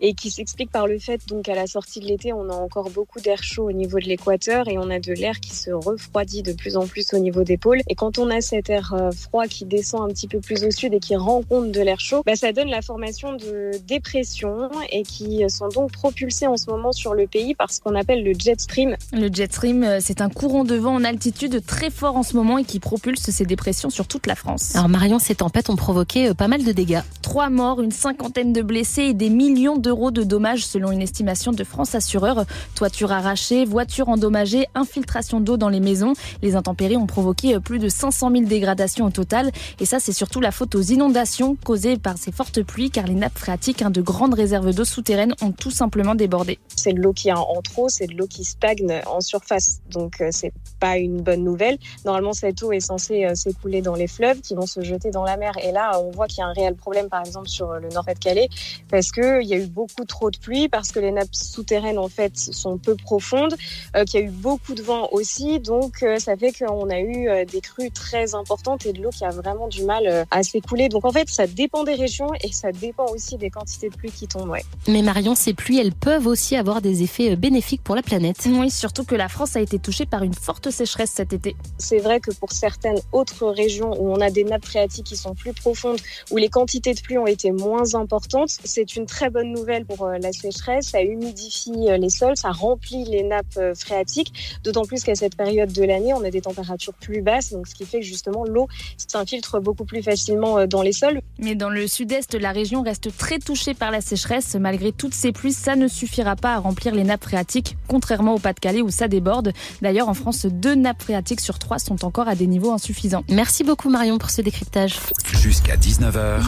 et 0.00 0.14
qui 0.14 0.30
s'explique 0.30 0.70
par 0.70 0.86
le 0.86 0.98
fait 0.98 1.20
donc 1.28 1.48
à 1.48 1.54
la 1.54 1.66
sortie 1.66 2.00
de 2.00 2.06
l'été 2.06 2.32
on 2.32 2.48
a 2.48 2.54
encore 2.54 2.90
beaucoup 2.90 3.20
d'air 3.20 3.42
chaud 3.42 3.68
au 3.68 3.72
niveau 3.72 3.98
de 3.98 4.04
l'équateur 4.04 4.68
et 4.68 4.78
on 4.78 4.88
a 4.90 5.00
de 5.00 5.12
l'air 5.12 5.40
qui 5.40 5.54
se 5.54 5.70
refroidit 5.70 6.42
de 6.42 6.52
plus 6.52 6.76
en 6.76 6.86
plus 6.86 7.12
au 7.14 7.18
niveau 7.18 7.42
des 7.42 7.56
pôles 7.56 7.80
et 7.88 7.94
quand 7.94 8.18
on 8.18 8.30
a 8.30 8.40
cet 8.40 8.70
air 8.70 8.94
euh, 8.94 9.10
froid 9.10 9.46
qui 9.46 9.64
descend 9.64 10.02
un 10.02 10.12
petit 10.12 10.28
peu 10.28 10.40
plus 10.40 10.64
au 10.64 10.70
sud 10.70 10.94
et 10.94 11.00
qui 11.00 11.16
rencontre 11.16 11.72
de 11.72 11.80
l'air 11.80 12.00
chaud 12.00 12.22
bah, 12.24 12.36
ça 12.36 12.52
donne 12.52 12.68
la 12.68 12.82
formation 12.82 13.34
de 13.34 13.72
dépressions 13.86 14.70
et 14.90 15.02
qui 15.02 15.42
sont 15.48 15.68
donc 15.68 15.92
propulsées 15.92 16.46
en 16.46 16.56
ce 16.56 16.70
moment 16.70 16.92
sur 16.92 17.14
le 17.14 17.26
pays 17.26 17.54
par 17.54 17.72
ce 17.72 17.80
qu'on 17.80 17.94
appelle 17.94 18.22
le 18.22 18.32
jet 18.38 18.60
stream. 18.60 18.96
Le 19.12 19.28
jet 19.32 19.52
stream 19.52 19.82
euh, 19.82 19.98
c'est 20.00 20.20
un 20.20 20.28
courant 20.28 20.64
de 20.64 20.74
vent 20.76 20.94
en 20.94 21.04
altitude 21.04 21.64
très 21.64 21.90
fort 21.90 22.16
en 22.16 22.22
ce 22.22 22.36
moment 22.36 22.58
et 22.58 22.64
qui 22.64 22.78
propulse 22.80 23.22
ces 23.22 23.44
dépressions 23.44 23.90
sur 23.90 24.06
toute 24.06 24.26
la 24.26 24.34
France. 24.34 24.74
Alors 24.76 24.88
Marion, 24.88 25.18
ces 25.18 25.34
tempêtes 25.34 25.70
ont 25.70 25.76
provoqué 25.76 26.28
euh, 26.28 26.34
pas 26.34 26.48
mal 26.48 26.64
de 26.64 26.72
dégâts. 26.72 27.00
Trois 27.32 27.48
morts, 27.48 27.80
une 27.80 27.92
cinquantaine 27.92 28.52
de 28.52 28.60
blessés 28.60 29.04
et 29.04 29.14
des 29.14 29.30
millions 29.30 29.78
d'euros 29.78 30.10
de 30.10 30.22
dommages 30.22 30.66
selon 30.66 30.92
une 30.92 31.00
estimation 31.00 31.50
de 31.52 31.64
France 31.64 31.94
Assureur. 31.94 32.44
Toiture 32.74 33.10
arrachée, 33.10 33.64
voitures 33.64 34.10
endommagées, 34.10 34.66
infiltration 34.74 35.40
d'eau 35.40 35.56
dans 35.56 35.70
les 35.70 35.80
maisons. 35.80 36.12
Les 36.42 36.56
intempéries 36.56 36.98
ont 36.98 37.06
provoqué 37.06 37.58
plus 37.58 37.78
de 37.78 37.88
500 37.88 38.32
000 38.32 38.44
dégradations 38.44 39.06
au 39.06 39.10
total. 39.10 39.50
Et 39.80 39.86
ça, 39.86 39.98
c'est 39.98 40.12
surtout 40.12 40.42
la 40.42 40.50
faute 40.50 40.74
aux 40.74 40.82
inondations 40.82 41.56
causées 41.64 41.96
par 41.96 42.18
ces 42.18 42.32
fortes 42.32 42.62
pluies 42.62 42.90
car 42.90 43.06
les 43.06 43.14
nappes 43.14 43.38
phréatiques 43.38 43.80
hein, 43.80 43.88
de 43.88 44.02
grandes 44.02 44.34
réserves 44.34 44.74
d'eau 44.74 44.84
souterraines 44.84 45.34
ont 45.40 45.52
tout 45.52 45.70
simplement 45.70 46.14
débordé. 46.14 46.58
C'est 46.76 46.92
de 46.92 47.00
l'eau 47.00 47.14
qui 47.14 47.30
est 47.30 47.32
en 47.32 47.62
trop, 47.64 47.88
c'est 47.88 48.08
de 48.08 48.14
l'eau 48.14 48.26
qui 48.26 48.44
stagne 48.44 49.00
en 49.06 49.22
surface. 49.22 49.80
Donc 49.90 50.20
euh, 50.20 50.28
c'est 50.32 50.52
pas 50.80 50.98
une 50.98 51.22
bonne 51.22 51.44
nouvelle. 51.44 51.78
Normalement, 52.04 52.34
cette 52.34 52.62
eau 52.62 52.72
est 52.72 52.80
censée 52.80 53.24
euh, 53.24 53.34
s'écouler 53.34 53.80
dans 53.80 53.94
les 53.94 54.06
fleuves 54.06 54.42
qui 54.42 54.54
vont 54.54 54.66
se 54.66 54.82
jeter 54.82 55.10
dans 55.10 55.24
la 55.24 55.38
mer. 55.38 55.54
Et 55.62 55.72
là, 55.72 55.98
on 55.98 56.10
voit 56.10 56.26
qu'il 56.26 56.40
y 56.40 56.42
a 56.42 56.46
un 56.48 56.52
réel 56.52 56.74
problème, 56.74 57.08
exemple, 57.24 57.48
sur 57.48 57.72
le 57.72 57.88
nord-Pas-de-Calais, 57.88 58.48
parce 58.88 59.10
qu'il 59.12 59.42
y 59.44 59.54
a 59.54 59.58
eu 59.58 59.66
beaucoup 59.66 60.04
trop 60.04 60.30
de 60.30 60.38
pluie, 60.38 60.68
parce 60.68 60.92
que 60.92 61.00
les 61.00 61.12
nappes 61.12 61.34
souterraines, 61.34 61.98
en 61.98 62.08
fait, 62.08 62.36
sont 62.36 62.78
peu 62.78 62.96
profondes, 62.96 63.54
euh, 63.96 64.04
qu'il 64.04 64.20
y 64.20 64.22
a 64.22 64.26
eu 64.26 64.30
beaucoup 64.30 64.74
de 64.74 64.82
vent 64.82 65.08
aussi. 65.12 65.60
Donc, 65.60 66.02
euh, 66.02 66.18
ça 66.18 66.36
fait 66.36 66.52
qu'on 66.52 66.88
a 66.90 66.98
eu 66.98 67.28
euh, 67.28 67.44
des 67.44 67.60
crues 67.60 67.90
très 67.90 68.34
importantes 68.34 68.86
et 68.86 68.92
de 68.92 69.02
l'eau 69.02 69.10
qui 69.10 69.24
a 69.24 69.30
vraiment 69.30 69.68
du 69.68 69.84
mal 69.84 70.06
euh, 70.06 70.24
à 70.30 70.42
s'écouler. 70.42 70.88
Donc, 70.88 71.04
en 71.04 71.12
fait, 71.12 71.28
ça 71.28 71.46
dépend 71.46 71.84
des 71.84 71.94
régions 71.94 72.28
et 72.42 72.52
ça 72.52 72.72
dépend 72.72 73.06
aussi 73.06 73.36
des 73.36 73.50
quantités 73.50 73.88
de 73.88 73.96
pluie 73.96 74.10
qui 74.10 74.26
tombent. 74.28 74.50
Ouais. 74.50 74.64
Mais 74.88 75.02
Marion, 75.02 75.34
ces 75.34 75.54
pluies, 75.54 75.78
elles 75.78 75.92
peuvent 75.92 76.26
aussi 76.26 76.56
avoir 76.56 76.80
des 76.80 77.02
effets 77.02 77.32
euh, 77.32 77.36
bénéfiques 77.36 77.82
pour 77.82 77.94
la 77.94 78.02
planète. 78.02 78.46
Oui, 78.46 78.70
surtout 78.70 79.04
que 79.04 79.14
la 79.14 79.28
France 79.28 79.56
a 79.56 79.60
été 79.60 79.78
touchée 79.78 80.06
par 80.06 80.22
une 80.22 80.34
forte 80.34 80.70
sécheresse 80.70 81.10
cet 81.10 81.32
été. 81.32 81.56
C'est 81.78 81.98
vrai 81.98 82.20
que 82.20 82.32
pour 82.32 82.52
certaines 82.52 83.00
autres 83.12 83.46
régions 83.48 83.92
où 84.00 84.12
on 84.12 84.20
a 84.20 84.30
des 84.30 84.44
nappes 84.44 84.64
phréatiques 84.64 85.06
qui 85.06 85.16
sont 85.16 85.34
plus 85.34 85.52
profondes, 85.52 85.98
où 86.30 86.36
les 86.36 86.48
quantités 86.48 86.94
de 86.94 87.00
pluie 87.00 87.11
ont 87.18 87.26
été 87.26 87.52
moins 87.52 87.94
importantes, 87.94 88.50
c'est 88.64 88.96
une 88.96 89.06
très 89.06 89.30
bonne 89.30 89.52
nouvelle 89.52 89.84
pour 89.84 90.04
euh, 90.04 90.18
la 90.18 90.32
sécheresse. 90.32 90.88
Ça 90.88 91.02
humidifie 91.02 91.88
euh, 91.88 91.96
les 91.96 92.10
sols, 92.10 92.36
ça 92.36 92.50
remplit 92.50 93.04
les 93.04 93.22
nappes 93.22 93.46
euh, 93.56 93.74
phréatiques, 93.74 94.58
d'autant 94.64 94.84
plus 94.84 95.02
qu'à 95.02 95.14
cette 95.14 95.36
période 95.36 95.72
de 95.72 95.84
l'année, 95.84 96.14
on 96.14 96.24
a 96.24 96.30
des 96.30 96.40
températures 96.40 96.94
plus 96.94 97.22
basses, 97.22 97.52
donc 97.52 97.66
ce 97.66 97.74
qui 97.74 97.84
fait 97.84 98.00
que 98.00 98.06
justement 98.06 98.44
l'eau 98.44 98.68
s'infiltre 98.96 99.60
beaucoup 99.60 99.84
plus 99.84 100.02
facilement 100.02 100.66
dans 100.66 100.82
les 100.82 100.92
sols. 100.92 101.20
Mais 101.38 101.54
dans 101.54 101.70
le 101.70 101.86
sud-est, 101.86 102.34
la 102.34 102.52
région 102.52 102.82
reste 102.82 103.16
très 103.16 103.38
touchée 103.38 103.74
par 103.74 103.90
la 103.90 104.00
sécheresse. 104.00 104.54
Malgré 104.54 104.92
toutes 104.92 105.14
ces 105.14 105.32
pluies, 105.32 105.52
ça 105.52 105.76
ne 105.76 105.88
suffira 105.88 106.36
pas 106.36 106.54
à 106.54 106.58
remplir 106.58 106.94
les 106.94 107.04
nappes 107.04 107.24
phréatiques, 107.24 107.76
contrairement 107.88 108.34
au 108.34 108.38
Pas-de-Calais 108.38 108.82
où 108.82 108.90
ça 108.90 109.08
déborde. 109.08 109.52
D'ailleurs, 109.80 110.08
en 110.08 110.14
France, 110.14 110.46
deux 110.46 110.74
nappes 110.74 111.02
phréatiques 111.02 111.40
sur 111.40 111.58
trois 111.58 111.78
sont 111.78 112.04
encore 112.04 112.28
à 112.28 112.34
des 112.34 112.46
niveaux 112.46 112.72
insuffisants. 112.72 113.24
Merci 113.28 113.64
beaucoup 113.64 113.88
Marion 113.90 114.18
pour 114.18 114.30
ce 114.30 114.42
décryptage. 114.42 114.98
Jusqu'à 115.40 115.76
19h, 115.76 116.42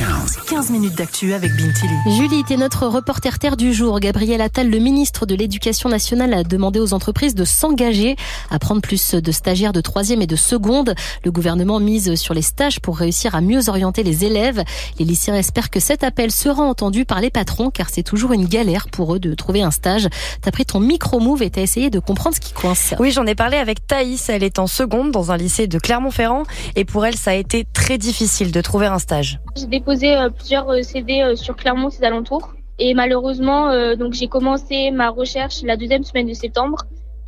15. 0.00 0.38
15 0.48 0.70
minutes 0.70 0.94
d'actu 0.94 1.34
avec 1.34 1.50
Bintili. 1.50 1.92
Julie, 2.16 2.42
t'es 2.42 2.56
notre 2.56 2.86
reporter 2.86 3.38
terre 3.38 3.58
du 3.58 3.74
jour. 3.74 4.00
Gabriel 4.00 4.40
Attal, 4.40 4.70
le 4.70 4.78
ministre 4.78 5.26
de 5.26 5.34
l'Éducation 5.34 5.90
nationale, 5.90 6.32
a 6.32 6.42
demandé 6.42 6.80
aux 6.80 6.94
entreprises 6.94 7.34
de 7.34 7.44
s'engager 7.44 8.16
à 8.50 8.58
prendre 8.58 8.80
plus 8.80 9.14
de 9.14 9.30
stagiaires 9.30 9.74
de 9.74 9.82
troisième 9.82 10.22
et 10.22 10.26
de 10.26 10.36
seconde. 10.36 10.94
Le 11.22 11.30
gouvernement 11.30 11.80
mise 11.80 12.14
sur 12.14 12.32
les 12.32 12.40
stages 12.40 12.80
pour 12.80 12.96
réussir 12.96 13.34
à 13.34 13.42
mieux 13.42 13.68
orienter 13.68 14.02
les 14.02 14.24
élèves. 14.24 14.64
Les 14.98 15.04
lycéens 15.04 15.34
espèrent 15.34 15.68
que 15.68 15.80
cet 15.80 16.02
appel 16.02 16.30
sera 16.30 16.62
entendu 16.62 17.04
par 17.04 17.20
les 17.20 17.28
patrons 17.28 17.68
car 17.68 17.90
c'est 17.90 18.02
toujours 18.02 18.32
une 18.32 18.46
galère 18.46 18.88
pour 18.88 19.14
eux 19.14 19.18
de 19.18 19.34
trouver 19.34 19.60
un 19.60 19.70
stage. 19.70 20.08
T'as 20.40 20.50
pris 20.50 20.64
ton 20.64 20.80
micro-move 20.80 21.42
et 21.42 21.50
t'as 21.50 21.60
essayé 21.60 21.90
de 21.90 21.98
comprendre 21.98 22.34
ce 22.34 22.40
qui 22.40 22.54
coince. 22.54 22.94
Oui, 22.98 23.10
j'en 23.10 23.26
ai 23.26 23.34
parlé 23.34 23.58
avec 23.58 23.86
Thaïs. 23.86 24.30
Elle 24.30 24.44
est 24.44 24.58
en 24.58 24.66
seconde 24.66 25.10
dans 25.10 25.30
un 25.30 25.36
lycée 25.36 25.66
de 25.66 25.78
Clermont-Ferrand. 25.78 26.44
Et 26.74 26.86
pour 26.86 27.04
elle, 27.04 27.18
ça 27.18 27.32
a 27.32 27.34
été 27.34 27.66
très 27.74 27.98
difficile 27.98 28.50
de 28.50 28.62
trouver 28.62 28.86
un 28.86 28.98
stage. 28.98 29.40
J'ai 29.56 29.66
déposé 29.90 30.16
euh, 30.16 30.30
plusieurs 30.30 30.70
euh, 30.70 30.82
CV 30.82 31.22
euh, 31.22 31.36
sur 31.36 31.56
Clermont, 31.56 31.90
ses 31.90 32.04
alentours. 32.04 32.54
Et 32.78 32.94
malheureusement, 32.94 33.94
donc 33.94 34.14
j'ai 34.14 34.26
commencé 34.26 34.90
ma 34.90 35.10
recherche 35.10 35.62
la 35.64 35.76
deuxième 35.76 36.02
semaine 36.02 36.26
de 36.26 36.32
septembre. 36.32 36.78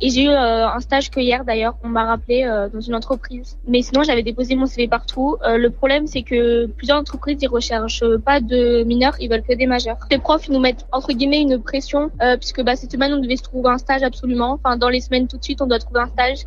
Et 0.01 0.09
j'ai 0.09 0.23
eu 0.23 0.29
un 0.29 0.79
stage 0.79 1.11
que 1.11 1.19
hier 1.19 1.45
d'ailleurs, 1.45 1.75
on 1.83 1.89
m'a 1.89 2.05
rappelé 2.05 2.43
dans 2.73 2.81
une 2.81 2.95
entreprise. 2.95 3.55
Mais 3.67 3.83
sinon, 3.83 4.01
j'avais 4.01 4.23
déposé 4.23 4.55
mon 4.55 4.65
CV 4.65 4.87
partout. 4.87 5.37
Le 5.45 5.67
problème, 5.69 6.07
c'est 6.07 6.23
que 6.23 6.65
plusieurs 6.65 6.97
entreprises, 6.97 7.37
ils 7.39 7.47
recherchent 7.47 8.03
pas 8.25 8.39
de 8.39 8.83
mineurs, 8.83 9.13
ils 9.19 9.29
veulent 9.29 9.43
que 9.43 9.53
des 9.53 9.67
majeurs. 9.67 9.99
Les 10.09 10.17
profs, 10.17 10.47
ils 10.47 10.53
nous 10.53 10.59
mettent 10.59 10.87
entre 10.91 11.13
guillemets 11.13 11.41
une 11.41 11.61
pression, 11.61 12.09
puisque 12.39 12.63
bah, 12.63 12.75
cette 12.75 12.91
semaine, 12.91 13.13
on 13.13 13.19
devait 13.19 13.37
se 13.37 13.43
trouver 13.43 13.69
un 13.69 13.77
stage 13.77 14.01
absolument. 14.01 14.53
Enfin, 14.53 14.75
dans 14.75 14.89
les 14.89 15.01
semaines 15.01 15.27
tout 15.27 15.37
de 15.37 15.43
suite, 15.43 15.61
on 15.61 15.67
doit 15.67 15.77
trouver 15.77 15.99
un 15.99 16.07
stage. 16.07 16.45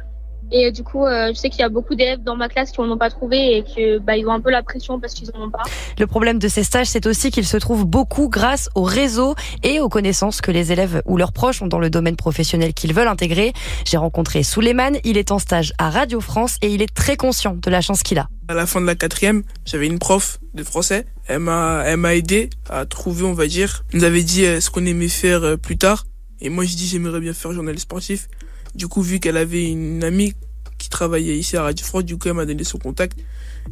Et 0.53 0.71
du 0.71 0.83
coup, 0.83 1.05
euh, 1.05 1.29
je 1.29 1.35
sais 1.35 1.51
qu'il 1.51 1.61
y 1.61 1.65
a 1.65 1.69
beaucoup 1.69 1.95
d'élèves 1.95 2.23
dans 2.23 2.37
ma 2.37 2.49
classe 2.49 2.71
qui 2.71 2.81
n'en 2.81 2.91
ont 2.91 2.99
pas 2.99 3.11
trouvé 3.11 3.59
et 3.59 3.63
que 3.65 3.99
bah, 3.99 4.17
ils 4.17 4.27
ont 4.27 4.33
un 4.33 4.41
peu 4.41 4.51
la 4.51 4.63
pression 4.63 5.01
parce 5.01 5.15
qu'ils 5.15 5.29
n'en 5.35 5.47
ont 5.47 5.51
pas. 5.51 5.63
Le 5.99 6.07
problème 6.07 6.39
de 6.39 6.49
ces 6.49 6.63
stages, 6.63 6.87
c'est 6.87 7.07
aussi 7.07 7.31
qu'ils 7.31 7.47
se 7.47 7.57
trouvent 7.57 7.85
beaucoup 7.85 8.29
grâce 8.29 8.69
au 8.75 8.83
réseau 8.83 9.35
et 9.63 9.81
aux 9.81 9.89
connaissances 9.89 10.41
que 10.41 10.51
les 10.51 10.73
élèves 10.73 11.03
ou 11.05 11.17
leurs 11.17 11.33
proches 11.33 11.63
ont 11.63 11.67
dans 11.67 11.81
le 11.81 11.91
domaine 11.91 12.17
professionnel 12.17 12.75
qu'ils 12.75 12.95
veulent 12.95 13.09
intégrer. 13.09 13.53
J'ai 13.85 13.97
rencontré 13.97 14.43
Souleyman, 14.43 14.99
il 15.05 15.17
est 15.17 15.33
en 15.33 15.39
stage 15.39 15.73
à 15.79 15.91
Radio 15.91 16.21
France 16.21 16.57
et 16.63 16.73
il 16.73 16.83
est 16.83 16.95
très 16.95 17.17
conscient 17.17 17.57
de 17.61 17.71
la 17.71 17.81
chance 17.81 18.03
qu'il 18.03 18.19
a. 18.19 18.29
À 18.49 18.55
la 18.55 18.67
fin 18.67 18.81
de 18.81 18.87
la 18.87 18.95
quatrième, 18.95 19.43
j'avais 19.65 19.87
une 19.87 19.99
prof 19.99 20.39
de 20.55 20.63
français. 20.63 21.07
Elle 21.27 21.41
m'a, 21.41 21.83
elle 21.85 21.97
m'a 21.97 22.15
aidé 22.15 22.51
à 22.71 22.87
trouver, 22.87 23.25
on 23.25 23.33
va 23.33 23.49
dire. 23.49 23.85
Elle 23.93 23.99
nous 23.99 24.05
avait 24.05 24.23
dit 24.23 24.45
euh, 24.45 24.61
ce 24.61 24.71
qu'on 24.71 24.87
aimait 24.87 25.09
faire 25.09 25.43
euh, 25.43 25.57
plus 25.57 25.77
tard. 25.77 26.07
Et 26.41 26.49
moi, 26.49 26.65
je 26.65 26.77
dis 26.77 26.87
j'aimerais 26.87 27.19
bien 27.21 27.33
faire 27.33 27.53
journaliste 27.53 27.85
sportif. 27.85 28.29
Du 28.77 28.89
coup, 28.89 29.01
vu 29.01 29.21
qu'elle 29.21 29.39
avait 29.39 29.65
une 29.65 30.05
amie 30.05 30.35
qui 30.77 30.91
travaillait 30.91 31.37
ici 31.37 31.57
à 31.57 31.63
Radio 31.63 31.85
France, 31.85 32.05
du 32.05 32.19
coup, 32.19 32.29
elle 32.29 32.35
m'a 32.35 32.45
donné 32.45 32.63
son 32.63 32.79
contact 32.79 33.19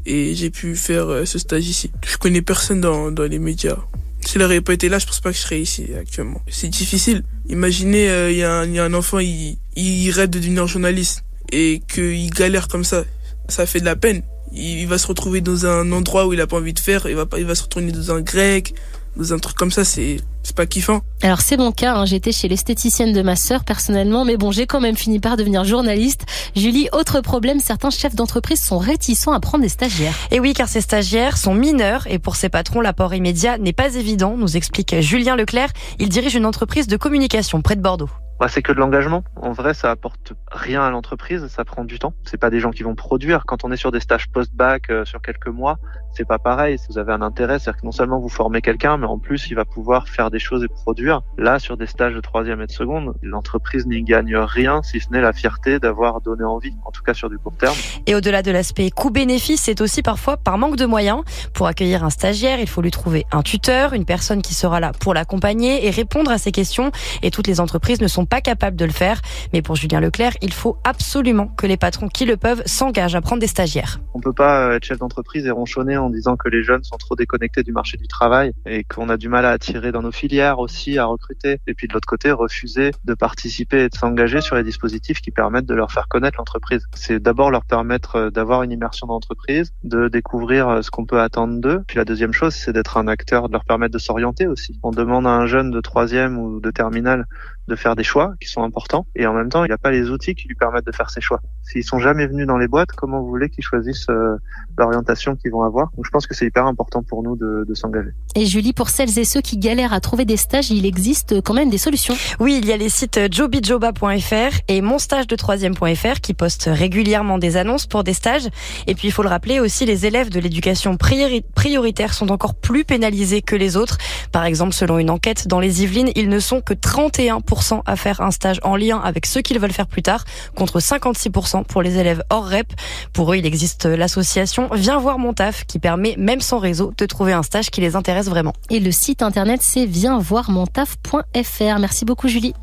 et 0.07 0.35
j'ai 0.35 0.49
pu 0.51 0.75
faire 0.77 1.09
euh, 1.09 1.25
ce 1.27 1.39
stage 1.39 1.69
ici. 1.69 1.91
Je 2.07 2.17
connais 2.17 2.41
personne 2.41 2.81
dans, 2.81 3.11
dans 3.11 3.25
les 3.25 3.39
médias. 3.39 3.77
Si 4.23 4.37
elle 4.37 4.43
n'aurait 4.43 4.63
pas 4.63 4.73
été 4.73 4.89
là, 4.89 4.99
je 4.99 5.05
pense 5.05 5.21
pas 5.21 5.31
que 5.31 5.37
je 5.37 5.43
serais 5.43 5.61
ici 5.61 5.89
actuellement. 6.01 6.41
C'est 6.49 6.69
difficile. 6.69 7.23
Imaginez, 7.51 8.09
euh, 8.09 8.31
il 8.31 8.39
y, 8.39 8.43
a 8.43 8.61
un, 8.61 8.67
y 8.67 8.79
a 8.79 8.85
un 8.85 8.95
enfant, 8.95 9.19
il, 9.19 9.59
il 9.77 10.11
rêve 10.11 10.31
de 10.31 10.39
devenir 10.39 10.67
journaliste 10.67 11.25
et 11.53 11.83
qu'il 11.87 12.31
galère 12.31 12.69
comme 12.69 12.85
ça. 12.85 13.05
Ça 13.49 13.67
fait 13.67 13.81
de 13.81 13.85
la 13.85 13.97
peine. 13.97 14.23
Il, 14.53 14.81
il 14.81 14.89
va 14.89 14.97
se 14.97 15.07
retrouver 15.07 15.43
dans 15.43 15.67
un 15.67 15.93
endroit 15.93 16.27
où 16.27 16.33
il 16.33 16.41
a 16.41 16.47
pas 16.47 16.57
envie 16.57 16.73
de 16.73 16.81
faire. 16.81 17.07
Il 17.07 17.17
va, 17.17 17.27
il 17.37 17.45
va 17.45 17.55
se 17.55 17.65
retrouver 17.65 17.93
dans 17.93 18.13
un 18.13 18.23
grec, 18.23 18.75
dans 19.17 19.33
un 19.33 19.39
truc 19.39 19.57
comme 19.57 19.71
ça, 19.71 19.85
c'est 19.85 20.19
c'est 20.43 20.55
pas 20.55 20.67
kiffant. 20.67 21.01
Alors 21.23 21.41
c'est 21.41 21.57
mon 21.57 21.73
cas, 21.73 21.95
hein. 21.95 22.05
j'étais 22.05 22.31
chez 22.31 22.49
l'esthéticienne 22.49 23.15
de 23.15 23.23
ma 23.23 23.35
sœur 23.35 23.65
personnellement, 23.65 24.27
mais 24.27 24.37
bon, 24.37 24.53
j'ai 24.53 24.67
quand 24.67 24.81
même 24.81 24.97
fini 24.97 25.19
par 25.19 25.37
devenir 25.37 25.65
journaliste. 25.65 26.27
Julie, 26.55 26.89
autre 26.93 27.23
problème, 27.23 27.61
certains 27.61 27.91
chefs 27.91 28.15
d'entreprise 28.15 28.61
sont 28.61 28.79
réticents 28.79 29.33
à 29.33 29.41
prendre 29.41 29.63
des 29.63 29.71
stagiaires. 29.71 30.15
Et 30.31 30.41
oui, 30.41 30.53
car 30.53 30.69
ces 30.69 30.83
stagiaires 30.83 31.39
sont 31.39 31.55
mineurs 31.55 32.07
et 32.09 32.19
pour 32.19 32.37
ces 32.37 32.51
patrons, 32.51 32.83
l'apport 32.83 33.15
immédiat 33.15 33.57
n'est 33.57 33.73
pas 33.73 33.95
évident, 33.95 34.37
nous 34.37 34.57
explique 34.57 35.01
Julien 35.01 35.35
Leclerc. 35.35 35.71
Il 35.99 36.11
dirige 36.11 36.35
une 36.35 36.47
entreprise 36.47 36.89
de 36.89 36.97
communication 36.99 37.63
près 37.63 37.77
de 37.77 37.83
Bordeaux. 37.83 38.11
Bah, 38.41 38.49
c'est 38.49 38.63
que 38.63 38.73
de 38.73 38.79
l'engagement. 38.79 39.23
En 39.37 39.53
vrai, 39.53 39.75
ça 39.75 39.91
apporte 39.91 40.33
rien 40.51 40.83
à 40.83 40.91
l'entreprise, 40.91 41.47
ça 41.47 41.65
prend 41.65 41.85
du 41.85 41.99
temps. 41.99 42.15
C'est 42.25 42.37
pas 42.37 42.51
des 42.51 42.61
gens 42.61 42.71
qui 42.71 42.83
vont 42.83 42.95
produire. 42.95 43.45
Quand 43.47 43.65
on 43.65 43.71
est 43.71 43.77
sur 43.77 43.93
des 43.93 44.01
stages 44.01 44.29
post-bac 44.29 44.91
euh, 44.91 45.05
sur 45.05 45.23
quelques 45.23 45.49
mois, 45.49 45.79
c'est 46.17 46.27
pas 46.27 46.39
pareil. 46.39 46.79
Si 46.79 46.87
vous 46.89 46.99
avez 46.99 47.13
un 47.13 47.23
intérêt, 47.23 47.59
c'est-à-dire 47.59 47.81
que 47.81 47.87
non 47.87 47.93
seulement 47.93 48.19
vous 48.19 48.29
formez 48.29 48.61
quelqu'un, 48.61 48.97
mais 48.97 49.07
en 49.07 49.19
plus 49.19 49.49
il 49.51 49.55
va 49.55 49.65
pouvoir 49.65 50.09
faire 50.09 50.31
des 50.31 50.39
choses 50.39 50.65
et 50.65 50.69
produire. 50.69 51.23
Là, 51.39 51.59
sur 51.59 51.77
des 51.77 51.87
stages 51.87 52.15
de 52.15 52.21
troisième 52.21 52.61
et 52.61 52.67
de 52.67 52.73
seconde, 52.73 53.15
l'entreprise 53.23 53.87
n'y 53.87 54.03
gagne 54.03 54.37
rien, 54.37 54.83
si 54.83 55.01
ce 55.01 55.11
n'est 55.11 55.21
la 55.21 55.33
fierté 55.33 55.79
d'avoir 55.79 56.21
donné 56.21 56.45
envie, 56.45 56.75
en 56.85 56.91
tout 56.91 57.03
cas 57.03 57.15
sur 57.15 57.31
du 57.31 57.39
court 57.39 57.57
terme. 57.57 57.75
Et 58.07 58.15
au-delà 58.15 58.43
de 58.43 58.51
l'aspect 58.51 58.91
coût-bénéfice, 58.91 59.63
c'est 59.63 59.81
aussi 59.81 60.03
parfois 60.03 60.37
par 60.37 60.59
manque 60.59 60.77
de 60.77 60.87
moyens. 60.87 61.23
Pour 61.53 61.67
accueillir 61.67 62.05
un 62.05 62.11
stagiaire, 62.11 62.61
il 62.61 62.69
faut 62.69 62.83
lui 62.83 62.91
trouver 62.91 63.27
un 63.33 63.43
tuteur, 63.43 63.93
une 63.93 64.05
personne 64.05 64.43
qui 64.43 64.55
sera 64.55 64.81
là 64.81 64.93
pour 65.01 65.15
l'accompagner 65.15 65.87
et 65.87 65.91
répondre 65.91 66.31
à 66.31 66.39
ses 66.39 66.53
questions. 66.53 66.91
Et 67.23 67.31
toutes 67.31 67.47
les 67.47 67.61
entreprises 67.61 68.01
ne 68.01 68.09
sont 68.09 68.24
pas 68.27 68.41
capables 68.41 68.77
de 68.77 68.85
le 68.85 68.93
faire. 68.93 69.21
Mais 69.53 69.63
pour 69.63 69.77
Julien 69.77 70.01
Leclerc, 70.01 70.35
il 70.43 70.53
faut 70.53 70.79
absolument 70.85 71.49
que 71.49 71.67
les 71.67 71.77
patrons 71.77 72.09
qui 72.09 72.25
le 72.25 72.37
peuvent 72.37 72.63
s'engagent 72.67 73.15
à 73.15 73.21
prendre 73.21 73.41
des 73.41 73.47
stagiaires. 73.47 74.01
On 74.15 74.21
peut 74.21 74.33
pas 74.33 74.75
être 74.75 74.85
chef 74.85 74.99
d'entreprise 74.99 75.47
et 75.47 75.51
ronchonner 75.51 75.97
en 75.97 76.11
disant 76.11 76.37
que 76.37 76.49
les 76.49 76.63
jeunes 76.63 76.85
sont 76.85 76.97
trop 76.97 77.17
déconnectés 77.17 77.63
du 77.63 77.73
marché 77.73 77.97
du 77.97 78.07
travail 78.07 78.53
et 78.67 78.85
qu'on 78.85 79.09
a 79.09 79.17
du 79.17 79.29
mal 79.29 79.45
à 79.45 79.51
attirer 79.51 79.93
dans 79.93 80.03
nos 80.03 80.13
filières 80.13 80.59
aussi, 80.59 80.99
à 80.99 81.07
recruter. 81.07 81.59
Et 81.67 81.75
puis 81.75 81.89
de 81.89 81.93
l'autre 81.93 82.09
côté, 82.09 82.31
refuser 82.33 82.91
de 83.05 83.15
participer 83.15 83.85
et 83.85 83.89
de 83.89 83.95
s'engager 83.95 84.41
sur 84.41 84.57
les 84.57 84.65
dispositifs 84.65 85.21
qui 85.21 85.31
permettent 85.31 85.67
de 85.67 85.75
leur 85.75 85.93
faire 85.93 86.09
connaître 86.09 86.39
l'entreprise. 86.39 86.87
C'est 86.95 87.21
d'abord 87.21 87.51
leur 87.51 87.65
permettre 87.65 88.31
d'avoir 88.31 88.63
une 88.63 88.73
immersion 88.73 89.07
d'entreprise, 89.07 89.73
de 89.83 90.09
découvrir 90.09 90.83
ce 90.83 90.91
qu'on 90.91 91.07
peut 91.07 91.21
attendre 91.21 91.61
d'eux. 91.61 91.83
Puis 91.87 91.97
la 91.97 92.05
deuxième 92.05 92.33
chose, 92.33 92.55
c'est 92.55 92.73
d'être 92.73 92.97
un 92.97 93.09
acteur, 93.09 93.49
de 93.49 93.53
leur 93.53 93.65
permettre 93.65 93.93
de 93.93 93.99
s'orienter 93.99 94.47
aussi. 94.47 94.79
On 94.83 94.91
demande 94.91 95.27
à 95.27 95.31
un 95.31 95.47
jeune 95.47 95.71
de 95.71 95.81
troisième 95.81 96.39
ou 96.39 96.61
de 96.61 96.71
terminale 96.71 97.27
de 97.69 97.77
faire 97.77 97.97
des 97.97 98.05
choix 98.05 98.35
qui 98.41 98.49
sont 98.49 98.63
importants 98.63 99.07
et 99.15 99.27
en 99.27 99.33
même 99.33 99.49
temps 99.49 99.65
il 99.65 99.69
n'a 99.69 99.79
pas 99.79 99.91
les 99.91 100.11
outils 100.11 100.35
qui 100.35 100.49
lui 100.49 100.55
permettent 100.55 100.87
de 100.87 100.93
faire 100.93 101.11
ses 101.11 101.21
choix. 101.21 101.41
S'ils 101.65 101.85
sont 101.85 101.99
jamais 101.99 102.27
venus 102.27 102.47
dans 102.47 102.59
les 102.59 102.69
boîtes, 102.69 102.93
comment 102.93 103.21
vous 103.21 103.29
voulez 103.29 103.49
qu'ils 103.49 103.65
choisissent 103.65 104.09
euh, 104.11 104.37
l'orientation 104.77 105.35
qu'ils 105.35 105.51
vont 105.51 105.63
avoir? 105.63 105.91
Donc 105.97 106.05
je 106.05 106.11
pense 106.11 106.27
que 106.27 106.35
c'est 106.35 106.47
hyper 106.47 106.67
important 106.67 107.03
pour 107.03 107.23
nous 107.23 107.37
de, 107.37 107.65
de 107.67 107.75
s'engager. 107.75 108.11
Et 108.35 108.45
Julie, 108.47 108.73
pour 108.73 108.91
celles 108.91 109.19
et 109.19 109.25
ceux 109.25 109.41
qui 109.41 109.57
galèrent 109.57 109.93
à 109.93 110.01
trouver 110.01 110.25
des 110.25 110.37
stages, 110.37 110.71
il 110.71 110.85
existe 110.85 111.41
quand 111.43 111.55
même 111.55 111.71
des 111.71 111.79
solutions. 111.79 112.15
Oui, 112.39 112.59
il 112.63 112.69
y 112.69 112.73
a 112.73 112.77
les 112.77 112.89
sites 112.89 113.19
jobijoba.fr 113.33 114.59
et 114.69 114.81
monstage 114.83 115.27
de 115.27 115.37
troisième.fr 115.37 116.21
qui 116.21 116.35
postent 116.35 116.69
régulièrement 116.71 117.39
des 117.39 117.57
annonces 117.57 117.87
pour 117.87 118.05
des 118.05 118.13
stages. 118.13 118.49
Et 118.87 118.95
puis 118.95 119.09
il 119.09 119.13
faut 119.13 119.23
le 119.23 119.29
rappeler 119.29 119.61
aussi, 119.61 119.87
les 119.87 120.07
élèves 120.07 120.31
de 120.31 120.41
l'éducation 120.41 120.97
prioritaire 120.97 122.13
sont 122.13 122.31
encore 122.31 122.55
plus 122.55 122.85
pénalisés 122.85 123.41
que 123.41 123.57
les 123.57 123.77
autres. 123.77 123.99
Par 124.33 124.45
exemple, 124.45 124.75
selon 124.75 124.99
une 124.99 125.11
enquête 125.11 125.49
dans 125.49 125.61
les 125.61 125.83
Yvelines, 125.83 126.11
ils 126.15 126.29
ne 126.29 126.39
sont 126.39 126.61
que 126.61 126.75
31 126.75 127.39
à 127.87 127.97
faire 127.97 128.21
un 128.21 128.31
stage 128.31 128.59
en 128.63 128.77
lien 128.77 128.99
avec 128.99 129.27
ceux 129.27 129.41
qu'ils 129.41 129.59
veulent 129.59 129.73
faire 129.73 129.87
plus 129.87 130.03
tard, 130.03 130.25
contre 130.55 130.81
56% 130.81 131.54
pour 131.63 131.83
les 131.83 131.99
élèves 131.99 132.23
hors 132.31 132.47
REP. 132.47 132.73
Pour 133.13 133.33
eux, 133.33 133.37
il 133.37 133.47
existe 133.47 133.87
l'association 133.87 134.69
Viens 134.73 134.99
voir 134.99 135.19
mon 135.19 135.33
taf 135.33 135.65
qui 135.65 135.79
permet, 135.79 136.15
même 136.19 136.41
sans 136.41 136.59
réseau, 136.59 136.93
de 136.97 137.07
trouver 137.07 137.33
un 137.33 137.43
stage 137.43 137.71
qui 137.71 137.81
les 137.81 137.97
intéresse 137.97 138.29
vraiment. 138.29 138.53
Et 138.71 138.81
le 138.81 138.91
site 138.91 139.23
internet, 139.23 139.61
c'est 139.63 139.87
viensvoirmontaf.fr. 139.87 141.79
Merci 141.79 142.05
beaucoup, 142.05 142.29
Julie. 142.29 142.55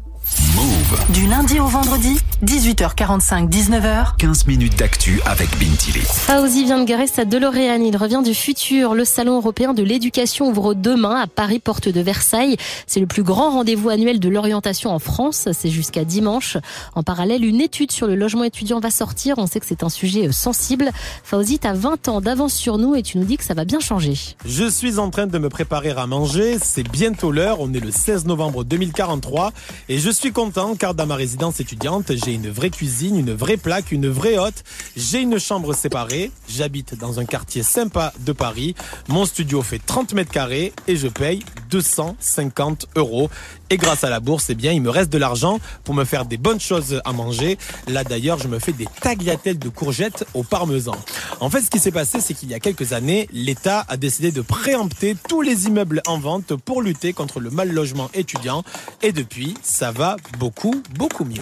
Move. 0.56 1.14
Du 1.14 1.28
lundi 1.28 1.60
au 1.60 1.68
vendredi, 1.68 2.18
18h45, 2.44 3.50
19h. 3.50 4.18
15 4.18 4.48
minutes 4.48 4.78
d'actu 4.78 5.22
avec 5.26 5.50
Bintili. 5.60 6.02
Fauzi 6.02 6.66
vient 6.66 6.80
de 6.80 6.86
garer 6.86 7.08
sa 7.08 7.26
DeLorean. 7.26 7.82
Il 7.82 7.96
revient 7.96 8.22
du 8.24 8.34
futur. 8.34 8.94
Le 8.94 9.06
Salon 9.06 9.38
européen 9.38 9.74
de 9.74 9.84
l'éducation 9.84 10.50
ouvre 10.50 10.74
demain 10.74 11.16
à 11.22 11.28
Paris, 11.28 11.60
porte 11.60 11.88
de 11.88 12.02
Versailles. 12.02 12.58
C'est 12.88 13.00
le 13.00 13.06
plus 13.06 13.24
grand 13.24 13.52
rendez-vous 13.52 13.90
annuel 13.90 14.20
de 14.20 14.30
l'orientation 14.30 14.90
en 14.90 15.00
France. 15.00 15.48
C'est 15.54 15.70
jusqu'à 15.70 16.04
dimanche. 16.04 16.58
En 16.96 17.04
parallèle, 17.04 17.46
une 17.46 17.62
étude 17.62 17.92
sur 17.92 18.08
le 18.08 18.16
logement 18.16 18.44
étudiant 18.44 18.80
va 18.80 18.90
sortir. 18.90 19.36
On 19.38 19.48
sait 19.48 19.60
que 19.60 19.66
c'est 19.66 19.84
un 19.84 19.90
sujet 19.90 20.32
sensible. 20.32 20.92
Fauzi, 21.24 21.60
tu 21.60 21.68
as 21.68 21.74
20 21.74 22.08
ans 22.10 22.20
d'avance 22.20 22.54
sur 22.54 22.78
nous 22.78 22.96
et 22.96 23.04
tu 23.04 23.18
nous 23.18 23.26
dis 23.26 23.38
que 23.38 23.44
ça 23.44 23.54
va 23.54 23.64
bien 23.64 23.80
changer. 23.80 24.16
Je 24.46 24.70
suis 24.70 25.00
en 25.00 25.10
train 25.12 25.28
de 25.28 25.38
me 25.38 25.50
préparer 25.50 25.92
à 25.92 26.08
manger. 26.08 26.58
C'est 26.62 26.90
bientôt 26.90 27.32
l'heure. 27.32 27.60
On 27.60 27.74
est 27.74 27.80
le 27.80 27.92
16 27.92 28.26
novembre 28.26 28.64
2043 28.64 29.54
et 29.88 30.00
je 30.00 30.10
suis 30.10 30.32
car 30.50 30.96
dans 30.96 31.06
ma 31.06 31.16
résidence 31.16 31.60
étudiante, 31.60 32.12
j'ai 32.16 32.34
une 32.34 32.50
vraie 32.50 32.72
cuisine, 32.72 33.16
une 33.16 33.34
vraie 33.34 33.58
plaque, 33.58 33.92
une 33.92 34.08
vraie 34.08 34.40
hotte. 34.40 34.64
J'ai 34.98 35.20
une 35.20 35.38
chambre 35.38 35.74
séparée. 35.74 36.32
J'habite 36.50 36.98
dans 36.98 37.20
un 37.20 37.26
quartier 37.26 37.62
sympa 37.62 38.12
de 38.22 38.32
Paris. 38.32 38.74
Mon 39.08 39.26
studio 39.26 39.62
fait 39.62 39.78
30 39.78 40.14
mètres 40.14 40.32
carrés 40.32 40.74
et 40.88 40.96
je 40.96 41.08
paye 41.08 41.44
250 41.70 42.88
euros. 42.96 43.30
Et 43.72 43.78
grâce 43.78 44.04
à 44.04 44.10
la 44.10 44.20
bourse, 44.20 44.50
eh 44.50 44.56
bien, 44.56 44.74
il 44.74 44.82
me 44.82 44.90
reste 44.90 45.10
de 45.14 45.18
l'argent 45.18 45.62
pour 45.86 45.96
me 45.96 46.04
faire 46.04 46.26
des 46.26 46.36
bonnes 46.36 46.60
choses 46.60 47.02
à 47.06 47.14
manger. 47.14 47.58
Là, 47.88 48.04
d'ailleurs, 48.04 48.38
je 48.38 48.50
me 48.50 48.60
fais 48.60 48.74
des 48.74 48.86
tagliatelles 49.00 49.58
de 49.58 49.70
courgettes 49.70 50.26
au 50.34 50.44
parmesan. 50.44 50.92
En 51.40 51.50
fait, 51.50 51.62
ce 51.62 51.70
qui 51.70 51.80
s'est 51.80 51.92
passé, 51.92 52.20
c'est 52.20 52.34
qu'il 52.34 52.50
y 52.50 52.54
a 52.54 52.60
quelques 52.60 52.92
années, 52.92 53.30
l'État 53.32 53.86
a 53.88 53.96
décidé 53.96 54.34
de 54.34 54.42
préempter 54.42 55.16
tous 55.30 55.42
les 55.42 55.68
immeubles 55.68 56.02
en 56.06 56.20
vente 56.20 56.54
pour 56.54 56.82
lutter 56.82 57.14
contre 57.14 57.40
le 57.40 57.50
mal 57.50 57.72
logement 57.72 58.10
étudiant. 58.14 58.64
Et 59.04 59.14
depuis, 59.14 59.54
ça 59.64 59.94
va 59.94 60.18
beaucoup, 60.38 60.84
beaucoup 60.98 61.24
mieux. 61.24 61.42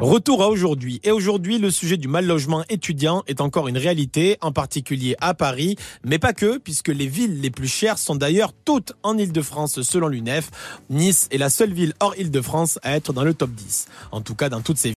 Retour 0.00 0.42
à 0.42 0.48
aujourd'hui. 0.48 1.00
Et 1.04 1.10
aujourd'hui, 1.10 1.58
le 1.58 1.70
sujet 1.70 1.98
du 1.98 2.08
mal 2.08 2.24
logement 2.24 2.64
étudiant 2.70 3.22
est 3.26 3.42
encore 3.42 3.68
une 3.68 3.76
réalité, 3.76 4.38
en 4.40 4.52
particulier 4.52 5.14
à 5.20 5.34
Paris, 5.34 5.76
mais 6.02 6.18
pas 6.18 6.32
que, 6.32 6.56
puisque 6.56 6.88
les 6.88 7.06
villes 7.06 7.42
les 7.42 7.50
plus 7.50 7.68
chères 7.68 7.98
sont 7.98 8.14
d'ailleurs 8.14 8.54
toutes 8.64 8.94
en 9.02 9.18
Ile-de-France 9.18 9.82
selon 9.82 10.08
l'UNEF. 10.08 10.50
Nice 10.88 11.28
est 11.30 11.36
la 11.36 11.50
seule 11.50 11.74
ville 11.74 11.92
hors 12.00 12.16
Ile-de-France 12.16 12.78
à 12.82 12.96
être 12.96 13.12
dans 13.12 13.24
le 13.24 13.34
top 13.34 13.50
10. 13.50 13.86
En 14.12 14.22
tout 14.22 14.34
cas, 14.34 14.48
dans 14.48 14.62
toutes 14.62 14.78
ces 14.78 14.88